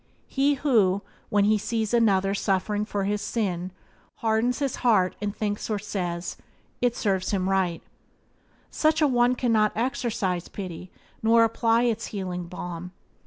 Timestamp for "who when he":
0.55-1.59